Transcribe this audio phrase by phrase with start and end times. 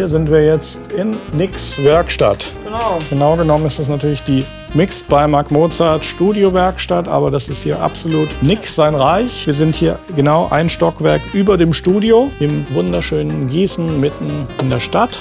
[0.00, 2.50] hier sind wir jetzt in Nix Werkstatt.
[2.64, 2.98] Genau.
[3.10, 7.82] Genau genommen ist das natürlich die Mixed by Mark Mozart Studiowerkstatt, aber das ist hier
[7.82, 9.46] absolut nix sein Reich.
[9.46, 14.80] Wir sind hier genau ein Stockwerk über dem Studio im wunderschönen Gießen mitten in der
[14.80, 15.18] Stadt.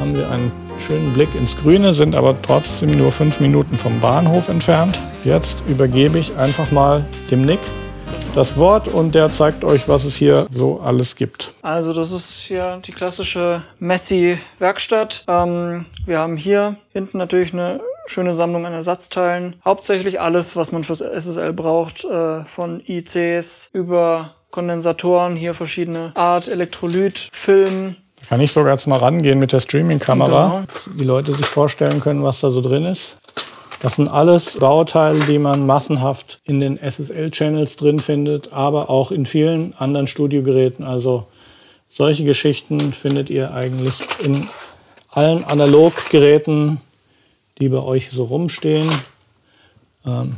[0.00, 0.50] Haben wir einen
[0.80, 4.98] schönen Blick ins Grüne, sind aber trotzdem nur fünf Minuten vom Bahnhof entfernt.
[5.22, 7.60] Jetzt übergebe ich einfach mal dem Nick
[8.34, 11.52] das Wort und der zeigt euch, was es hier so alles gibt.
[11.62, 15.24] Also das ist hier die klassische Messi-Werkstatt.
[15.28, 19.56] Ähm, wir haben hier hinten natürlich eine schöne Sammlung an Ersatzteilen.
[19.64, 26.48] Hauptsächlich alles, was man fürs SSL braucht, äh, von ICs über Kondensatoren, hier verschiedene Art,
[26.48, 27.96] Elektrolyt, Film,
[28.28, 30.96] kann ich sogar jetzt mal rangehen mit der Streaming-Kamera, Genau.
[30.98, 33.16] die Leute sich vorstellen können, was da so drin ist.
[33.80, 39.24] Das sind alles Bauteile, die man massenhaft in den SSL-Channels drin findet, aber auch in
[39.24, 40.84] vielen anderen Studiogeräten.
[40.84, 41.26] Also
[41.88, 44.48] solche Geschichten findet ihr eigentlich in
[45.10, 46.80] allen Analoggeräten,
[47.60, 48.90] die bei euch so rumstehen.
[50.04, 50.36] Ähm,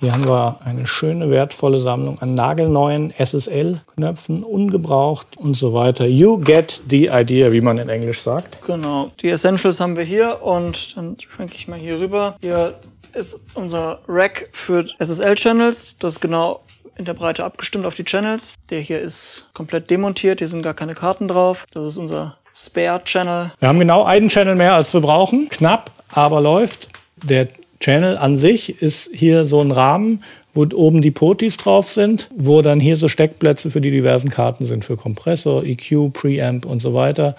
[0.00, 6.06] hier haben wir eine schöne, wertvolle Sammlung an nagelneuen SSL-Knöpfen, ungebraucht und so weiter.
[6.06, 8.58] You get the idea, wie man in Englisch sagt.
[8.66, 9.10] Genau.
[9.22, 12.36] Die Essentials haben wir hier und dann schwenke ich mal hier rüber.
[12.40, 12.74] Hier
[13.14, 15.98] ist unser Rack für SSL-Channels.
[15.98, 16.60] Das ist genau
[16.96, 18.54] in der Breite abgestimmt auf die Channels.
[18.70, 20.40] Der hier ist komplett demontiert.
[20.40, 21.66] Hier sind gar keine Karten drauf.
[21.72, 23.52] Das ist unser Spare-Channel.
[23.58, 25.48] Wir haben genau einen Channel mehr, als wir brauchen.
[25.48, 26.88] Knapp, aber läuft.
[27.22, 27.48] Der
[27.80, 30.22] Channel an sich ist hier so ein Rahmen,
[30.54, 34.64] wo oben die Potis drauf sind, wo dann hier so Steckplätze für die diversen Karten
[34.64, 37.36] sind, für Kompressor, EQ, Preamp und so weiter.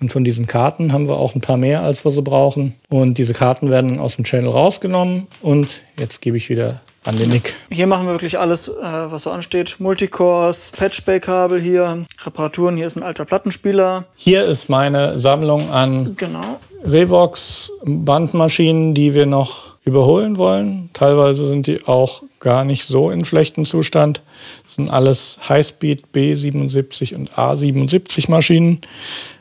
[0.00, 2.74] Und von diesen Karten haben wir auch ein paar mehr, als wir so brauchen.
[2.90, 5.26] Und diese Karten werden aus dem Channel rausgenommen.
[5.40, 7.54] Und jetzt gebe ich wieder an den Nick.
[7.70, 9.76] Hier machen wir wirklich alles, äh, was so ansteht.
[9.78, 12.76] Multicores, Patchbay-Kabel hier, Reparaturen.
[12.76, 14.04] Hier ist ein alter Plattenspieler.
[14.16, 16.60] Hier ist meine Sammlung an Genau.
[16.84, 20.90] Revox Bandmaschinen, die wir noch überholen wollen.
[20.92, 24.20] Teilweise sind die auch gar nicht so in schlechtem Zustand.
[24.64, 28.80] Das sind alles Highspeed B77 und A77 Maschinen.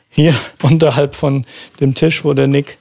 [0.09, 1.45] Hier unterhalb von
[1.81, 2.78] dem Tisch, wo der Nick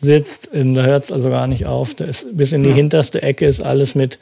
[0.00, 2.00] sitzt, ähm, da hört es also gar nicht auf.
[2.00, 4.18] Ist, bis in die hinterste Ecke ist alles mit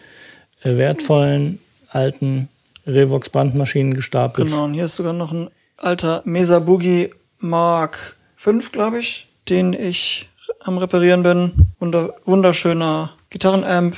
[0.63, 2.49] äh, wertvollen alten
[2.87, 4.49] Revox Bandmaschinen gestapelt.
[4.49, 4.65] Genau.
[4.65, 10.29] Und hier ist sogar noch ein alter Mesa Boogie Mark 5, glaube ich, den ich
[10.61, 11.53] am Reparieren bin.
[11.79, 13.97] Wunder wunderschöner Gitarrenamp.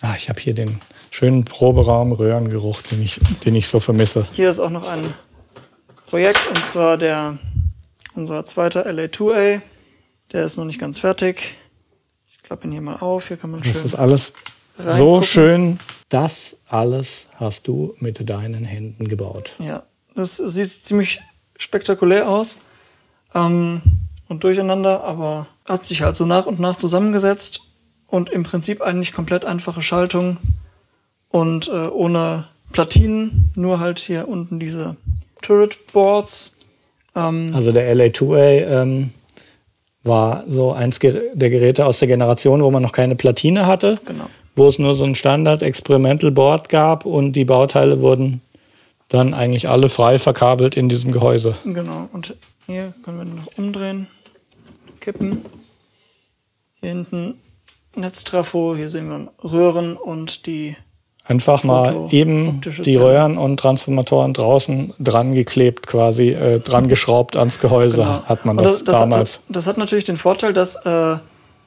[0.00, 0.80] Ah, ich habe hier den
[1.10, 4.26] schönen Proberaum Röhrengeruch, den ich, den ich so vermisse.
[4.32, 5.14] Hier ist auch noch ein
[6.06, 7.38] Projekt und zwar der
[8.14, 9.60] unser zweiter LA2A.
[10.32, 11.56] Der ist noch nicht ganz fertig.
[12.26, 13.28] Ich klappe ihn hier mal auf.
[13.28, 13.72] Hier kann man schön.
[13.72, 14.32] Das ist alles
[14.76, 15.22] so reingucken.
[15.24, 15.78] schön.
[16.08, 19.54] Das alles hast du mit deinen Händen gebaut.
[19.58, 19.84] Ja,
[20.14, 21.20] das sieht ziemlich
[21.56, 22.58] spektakulär aus
[23.34, 23.82] ähm,
[24.28, 27.60] und durcheinander, aber hat sich halt so nach und nach zusammengesetzt
[28.08, 30.38] und im Prinzip eigentlich komplett einfache Schaltung
[31.30, 34.96] und äh, ohne Platinen, nur halt hier unten diese
[35.42, 36.56] Turret Boards.
[37.14, 39.10] Ähm, Also der LA2A ähm,
[40.04, 44.26] war so eins der Geräte aus der Generation, wo man noch keine Platine hatte, Genau.
[44.54, 48.40] wo es nur so ein Standard Experimental Board gab und die Bauteile wurden
[49.08, 51.56] dann eigentlich alle frei verkabelt in diesem Gehäuse.
[51.64, 52.34] Genau, und
[52.66, 54.06] hier können wir noch umdrehen,
[55.00, 55.44] kippen.
[56.80, 57.34] Hier hinten
[57.96, 60.76] Netztrafo, hier sehen wir Röhren und die
[61.24, 62.96] Einfach mal eben die.
[62.96, 68.24] Röhren und Transformatoren draußen dran geklebt, quasi äh, dran geschraubt ans Gehäuse, Genau.
[68.24, 69.34] hat man Und das, damals.
[69.36, 71.16] Hat, das hat natürlich den Vorteil, dass äh,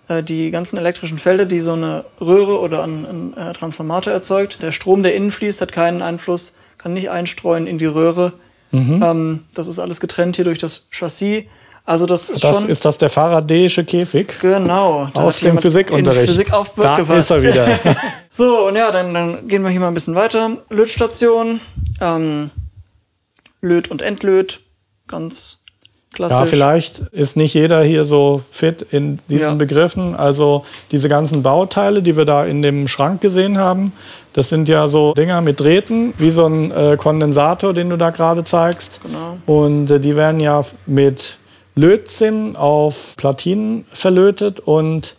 [0.08, 4.64] äh, die ganzen elektrischen Felder, die so eine Röhre oder ein, ein äh, Transformator erzeugt,
[4.64, 8.34] der Strom, der innen fließt, hat keinen Einfluss, kann nicht einstreuen in die Röhre.
[8.72, 9.03] Mhm.
[9.03, 11.44] Ähm, das ist alles getrennt hier durch das Chassis.
[11.91, 14.40] Also das ist Das schon ist das der Faradayische Käfig.
[14.40, 15.09] genau.
[15.13, 16.25] Da Aus dem Physikunterricht.
[16.28, 17.09] Physik Da aufgepasst.
[17.09, 17.68] ist er wieder.
[18.34, 20.52] So, und ja, dann, dann gehen wir hier mal ein bisschen weiter.
[20.69, 21.59] Lötstation,
[22.00, 22.50] ähm,
[23.59, 24.61] Löt und Entlöt,
[25.09, 25.66] ganz
[26.14, 26.40] klassisch.
[26.40, 29.55] Ja, vielleicht ist nicht jeder hier so fit in diesen Ja.
[29.55, 30.16] Begriffen.
[30.16, 33.91] Also diese ganzen Bauteile, die wir da in dem Schrank gesehen haben,
[34.32, 38.11] das sind ja so Dinger mit Drähten, wie so ein äh, Kondensator, den du da
[38.11, 39.02] gerade zeigst.
[39.03, 39.40] Genau.
[39.46, 41.37] Und äh, die werden ja mit
[41.76, 45.16] Lötzinn auf Platinen verlötet und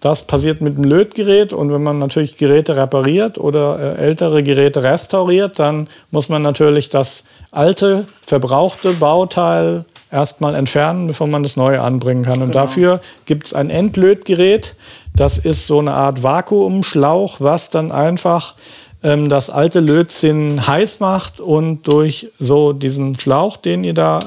[0.00, 4.82] das passiert mit dem Lötgerät und wenn man natürlich Geräte repariert oder äh, ältere Geräte
[4.82, 11.80] restauriert, dann muss man natürlich das alte, verbrauchte Bauteil erstmal entfernen, bevor man das neue
[11.80, 12.42] anbringen kann.
[12.42, 14.76] Und dafür gibt es ein Entlötgerät.
[15.14, 18.54] Das ist so eine Art Vakuumschlauch, was dann einfach
[19.02, 24.20] ähm, das alte Lötzinn heiß macht und durch so diesen Schlauch, den ihr da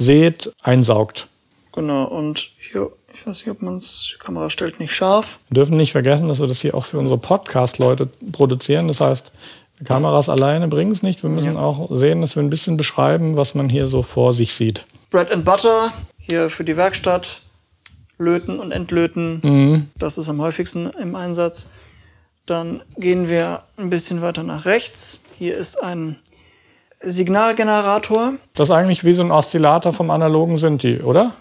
[0.00, 1.28] seht, einsaugt.
[1.72, 5.38] Genau, und hier, ich weiß nicht, ob man es, die Kamera stellt nicht scharf.
[5.48, 8.88] Wir dürfen nicht vergessen, dass wir das hier auch für unsere Podcast-Leute produzieren.
[8.88, 9.30] Das heißt,
[9.84, 11.22] Kameras alleine bringen es nicht.
[11.22, 11.60] Wir müssen ja.
[11.60, 14.84] auch sehen, dass wir ein bisschen beschreiben, was man hier so vor sich sieht.
[15.10, 17.42] Bread and Butter, hier für die Werkstatt,
[18.18, 19.40] löten und entlöten.
[19.42, 19.90] Mhm.
[19.96, 21.68] Das ist am häufigsten im Einsatz.
[22.46, 25.20] Dann gehen wir ein bisschen weiter nach rechts.
[25.38, 26.16] Hier ist ein
[27.00, 28.34] Signalgenerator.
[28.54, 31.34] Das ist eigentlich wie so ein Oszillator vom analogen Synthi, oder?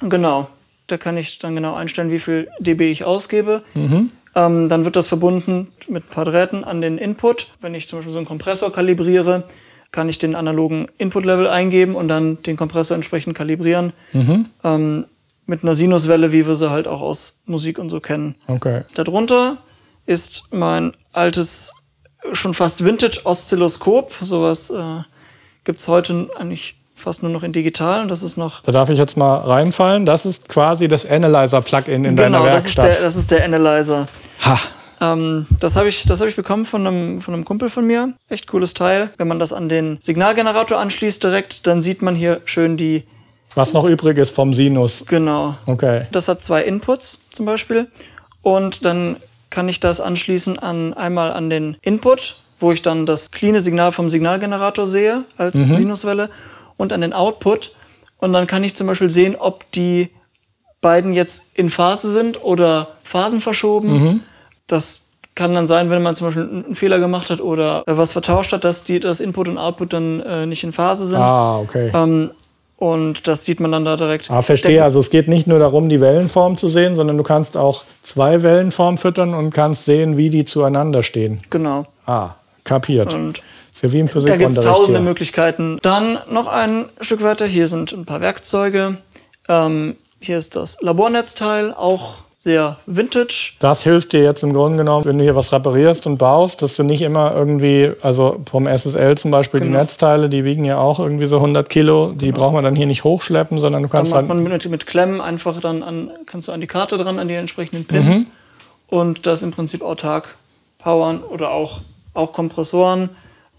[0.00, 0.48] Genau.
[0.86, 3.62] Da kann ich dann genau einstellen, wie viel dB ich ausgebe.
[3.74, 4.10] Mhm.
[4.34, 7.48] Ähm, dann wird das verbunden mit ein paar Drähten an den Input.
[7.60, 9.44] Wenn ich zum Beispiel so einen Kompressor kalibriere,
[9.92, 13.92] kann ich den analogen Input-Level eingeben und dann den Kompressor entsprechend kalibrieren.
[14.12, 14.46] Mhm.
[14.64, 15.06] Ähm,
[15.46, 18.34] mit einer Sinuswelle, wie wir sie halt auch aus Musik und so kennen.
[18.46, 18.82] Okay.
[18.94, 19.58] Darunter
[20.06, 21.72] ist mein altes,
[22.32, 24.12] schon fast Vintage-Oszilloskop.
[24.22, 25.02] Sowas äh,
[25.64, 28.62] gibt's heute eigentlich fast nur noch in digital und das ist noch.
[28.62, 30.06] Da darf ich jetzt mal reinfallen.
[30.06, 32.84] Das ist quasi das Analyzer-Plugin in genau, deiner Werkstatt.
[32.84, 34.08] Genau, das, das ist der Analyzer.
[34.44, 34.58] Ha.
[35.00, 38.14] Ähm, das habe ich, das hab ich bekommen von einem, von einem Kumpel von mir.
[38.28, 39.10] Echt cooles Teil.
[39.16, 43.04] Wenn man das an den Signalgenerator anschließt direkt, dann sieht man hier schön die.
[43.54, 45.04] Was noch übrig ist vom Sinus.
[45.06, 45.56] Genau.
[45.66, 46.06] Okay.
[46.10, 47.88] Das hat zwei Inputs zum Beispiel.
[48.42, 49.16] Und dann
[49.54, 53.92] kann ich das anschließen an einmal an den Input, wo ich dann das cleane Signal
[53.92, 55.76] vom Signalgenerator sehe als mhm.
[55.76, 56.28] Sinuswelle
[56.76, 57.72] und an den Output.
[58.18, 60.10] Und dann kann ich zum Beispiel sehen, ob die
[60.80, 63.92] beiden jetzt in Phase sind oder Phasen verschoben.
[63.92, 64.20] Mhm.
[64.66, 65.06] Das
[65.36, 68.64] kann dann sein, wenn man zum Beispiel einen Fehler gemacht hat oder was vertauscht hat,
[68.64, 71.20] dass die, das Input und Output dann äh, nicht in Phase sind.
[71.20, 71.92] Ah, okay.
[71.94, 72.32] Ähm,
[72.84, 74.30] und das sieht man dann da direkt.
[74.30, 74.84] Ah, verstehe.
[74.84, 78.42] Also es geht nicht nur darum, die Wellenform zu sehen, sondern du kannst auch zwei
[78.42, 81.40] Wellenformen füttern und kannst sehen, wie die zueinander stehen.
[81.48, 81.86] Genau.
[82.04, 82.32] Ah,
[82.64, 83.14] kapiert.
[83.14, 83.42] Und
[83.72, 85.08] ist ja wie im Da gibt es tausende hier.
[85.08, 85.78] Möglichkeiten.
[85.80, 87.46] Dann noch ein Stück weiter.
[87.46, 88.98] Hier sind ein paar Werkzeuge.
[89.48, 93.54] Ähm, hier ist das Labornetzteil, auch sehr vintage.
[93.58, 96.76] Das hilft dir jetzt im Grunde genommen, wenn du hier was reparierst und baust, dass
[96.76, 99.72] du nicht immer irgendwie, also vom SSL zum Beispiel, genau.
[99.72, 102.38] die Netzteile, die wiegen ja auch irgendwie so 100 Kilo, die genau.
[102.38, 104.26] braucht man dann hier nicht hochschleppen, sondern du kannst dann...
[104.26, 107.28] Macht man mit, mit Klemmen einfach dann an, kannst du an die Karte dran, an
[107.28, 108.26] die entsprechenden Pins mhm.
[108.88, 110.36] und das im Prinzip autark
[110.78, 111.80] powern oder auch,
[112.12, 113.08] auch Kompressoren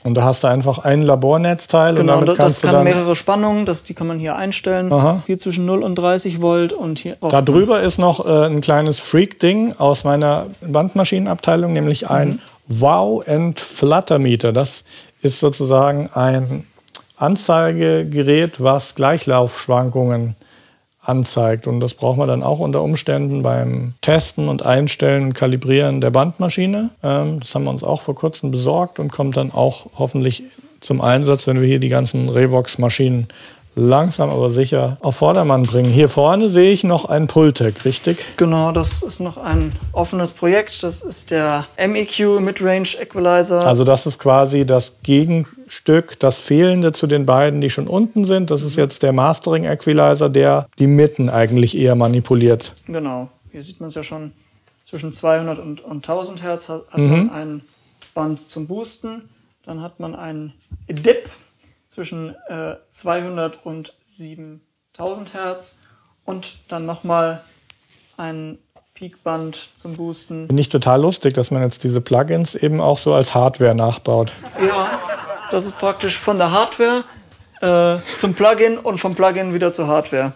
[0.05, 1.95] und da hast du einfach ein Labornetzteil.
[1.95, 4.93] Genau, und damit das, das kann mehrere Spannungen, das, die kann man hier einstellen.
[4.93, 5.23] Aha.
[5.25, 7.17] Hier zwischen 0 und 30 Volt und hier.
[7.21, 12.39] Da drüber ist noch äh, ein kleines Freak-Ding aus meiner Bandmaschinenabteilung, nämlich ein mhm.
[12.67, 14.53] Wow and Flutter Meter.
[14.53, 14.83] Das
[15.23, 16.67] ist sozusagen ein
[17.17, 20.35] Anzeigegerät, was Gleichlaufschwankungen
[21.05, 21.67] anzeigt.
[21.67, 26.11] Und das braucht man dann auch unter Umständen beim Testen und Einstellen und Kalibrieren der
[26.11, 26.89] Bandmaschine.
[27.03, 30.43] Ähm, das haben wir uns auch vor kurzem besorgt und kommt dann auch hoffentlich
[30.81, 33.27] zum Einsatz, wenn wir hier die ganzen Revox-Maschinen
[33.75, 35.91] langsam aber sicher auf Vordermann bringen.
[35.91, 38.17] Hier vorne sehe ich noch ein Pultec, richtig?
[38.37, 40.81] Genau, das ist noch ein offenes Projekt.
[40.83, 43.65] Das ist der MEQ Midrange Equalizer.
[43.65, 45.01] Also das ist quasi das
[45.75, 48.49] Gegenstück, das Fehlende zu den beiden, die schon unten sind.
[48.49, 52.73] Das ist jetzt der Mastering Equalizer, der die Mitten eigentlich eher manipuliert.
[52.87, 54.31] Genau, hier sieht man es ja schon.
[54.83, 57.09] Zwischen 200 und, und 1000 Hertz hat, mhm.
[57.09, 57.61] man ein
[58.13, 59.29] Band zum Boosten.
[59.65, 60.53] Dann hat man einen
[60.87, 61.29] Dip,
[61.87, 65.79] zwischen äh, 200 und 7000 Hertz
[66.23, 67.41] und dann nochmal
[68.17, 68.59] ein
[68.93, 70.47] Peakband zum Boosten.
[70.57, 74.33] Ich total lustig, dass man jetzt diese Plugins eben auch so als Hardware nachbaut.
[74.65, 74.99] Ja,
[75.51, 77.03] das ist praktisch von der Hardware
[77.61, 80.33] äh, zum Plugin und vom Plugin wieder zur Hardware.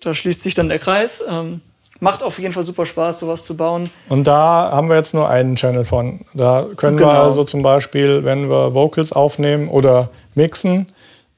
[0.00, 1.22] Da schließt sich dann der Kreis.
[1.28, 1.60] Ähm,
[2.02, 3.90] Macht auf jeden Fall super Spaß, sowas zu bauen.
[4.08, 6.24] Und da haben wir jetzt nur einen Channel von.
[6.32, 7.10] Da können genau.
[7.10, 10.86] wir also zum Beispiel, wenn wir Vocals aufnehmen oder mixen,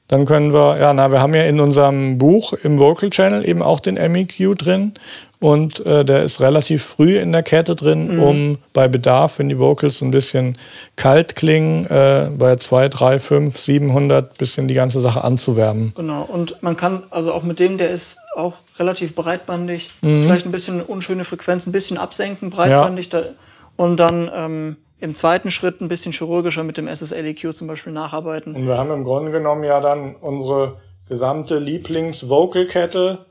[0.07, 3.61] dann können wir, ja, na, wir haben ja in unserem Buch im Vocal Channel eben
[3.61, 4.93] auch den MEQ drin.
[5.43, 8.23] Und äh, der ist relativ früh in der Kette drin, mhm.
[8.23, 10.57] um bei Bedarf, wenn die Vocals ein bisschen
[10.95, 15.91] kalt klingen, äh, bei 2, 3, 5, 700 bisschen die ganze Sache anzuwärmen.
[15.97, 20.23] Genau, und man kann also auch mit dem, der ist auch relativ breitbandig, mhm.
[20.23, 23.11] vielleicht ein bisschen unschöne Frequenz, ein bisschen absenken, breitbandig.
[23.11, 23.23] Ja.
[23.23, 23.27] Da,
[23.75, 28.55] und dann ähm, im zweiten Schritt ein bisschen chirurgischer mit dem SSL-EQ zum Beispiel nacharbeiten.
[28.55, 30.77] Und wir haben im Grunde genommen ja dann unsere
[31.09, 33.25] gesamte Lieblings-Vocal-Kette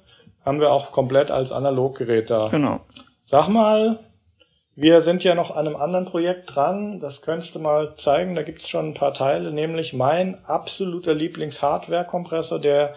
[0.45, 2.49] haben wir auch komplett als Analoggerät da.
[2.51, 2.81] Genau.
[3.25, 3.99] Sag mal,
[4.75, 7.01] wir sind ja noch an einem anderen Projekt dran.
[7.01, 8.35] Das könntest du mal zeigen.
[8.35, 12.95] Da gibt's schon ein paar Teile, nämlich mein absoluter Lieblings-Hardware-Kompressor, der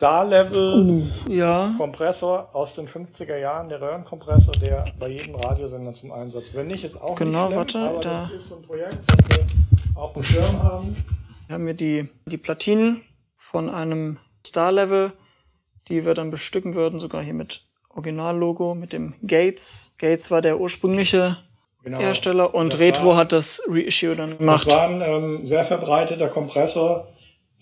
[0.00, 1.76] Star-Level uh, ja.
[1.78, 6.54] Aus den 50er Jahren, der Röhrenkompressor, der bei jedem Radiosender zum Einsatz.
[6.54, 8.10] Wenn nicht, ist auch genau, nicht schlimm, warte, aber da.
[8.10, 9.46] das ist so ein Projekt, das wir
[9.94, 10.96] auf dem Schirm haben.
[11.48, 13.02] Wir haben hier die, die Platinen
[13.36, 15.12] von einem Star-Level,
[15.88, 19.94] die wir dann bestücken würden, sogar hier mit Originallogo, mit dem Gates.
[19.98, 21.36] Gates war der ursprüngliche
[21.82, 21.98] Genau.
[21.98, 24.66] Hersteller und Das Retro war- hat das Reissue dann Das gemacht.
[24.68, 27.08] war ein ähm, sehr verbreiteter Kompressor,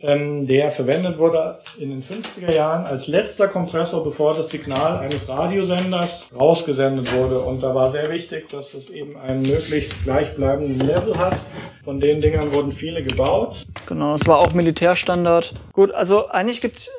[0.01, 5.29] ähm, der verwendet wurde in den 50er Jahren als letzter Kompressor, bevor das Signal eines
[5.29, 7.39] Radiosenders rausgesendet wurde.
[7.41, 11.37] Und da war sehr wichtig, dass es eben einen möglichst gleichbleibenden Level hat.
[11.85, 13.67] Von den Dingern wurden viele gebaut.
[13.87, 15.55] Genau, es war auch Militärstandard.
[15.73, 16.91] Gut, also eigentlich gibt's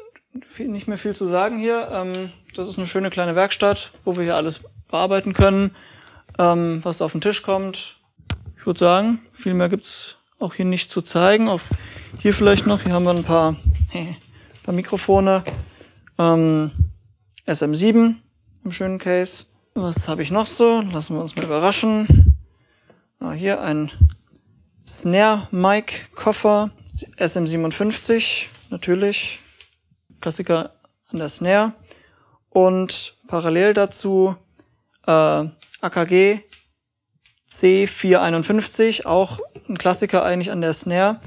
[0.45, 1.89] viel, nicht mehr viel zu sagen hier.
[1.91, 5.75] Ähm, das ist eine schöne kleine Werkstatt, wo wir hier alles bearbeiten können,
[6.37, 7.97] ähm, was auf den Tisch kommt.
[8.57, 11.49] Ich würde sagen, viel mehr gibt's auch hier nicht zu zeigen.
[11.49, 11.69] Auf,
[12.19, 13.55] hier vielleicht noch, hier haben wir ein paar,
[14.63, 15.43] paar Mikrofone.
[16.17, 16.71] Ähm,
[17.47, 18.15] SM7
[18.63, 19.45] im schönen Case.
[19.73, 20.81] Was habe ich noch so?
[20.91, 22.35] Lassen wir uns mal überraschen.
[23.19, 23.91] Ah, hier ein
[24.85, 26.71] Snare Mic Koffer
[27.17, 29.39] SM57 natürlich
[30.21, 30.73] Klassiker
[31.11, 31.73] an der Snare
[32.49, 34.35] und parallel dazu
[35.07, 35.45] äh,
[35.81, 36.41] AKG
[37.49, 41.19] C451 auch ein Klassiker eigentlich an der Snare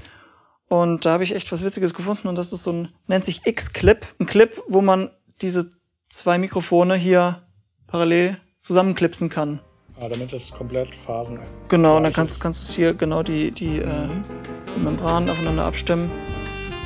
[0.69, 3.47] und da habe ich echt was Witziges gefunden und das ist so ein nennt sich
[3.47, 5.71] X-Clip, ein Clip, wo man diese
[6.09, 7.43] zwei Mikrofone hier
[7.87, 9.61] parallel zusammenklipsen kann.
[10.01, 13.79] Ja, damit es komplett Phasen Genau, und dann kannst, kannst du hier genau die, die,
[13.79, 14.09] äh,
[14.75, 16.11] die Membranen aufeinander abstimmen.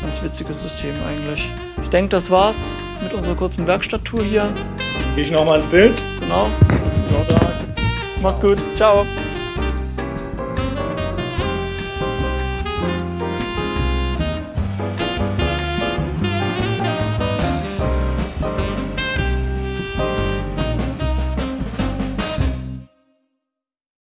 [0.07, 1.51] Ganz witziges System eigentlich.
[1.83, 4.55] Ich denke, das war's mit unserer kurzen Werkstatttour hier.
[5.17, 5.95] Gehe ich nochmal ins Bild.
[6.21, 6.49] Genau.
[8.23, 8.59] Mach's gut.
[8.77, 9.05] Ciao.